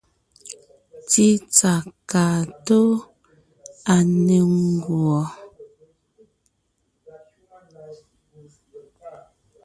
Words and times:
Tsítsà 1.09 1.73
kaa 2.09 2.39
tóo, 2.65 2.91
à 3.93 3.95
ne 4.25 4.37
ńguɔ. 4.57 5.19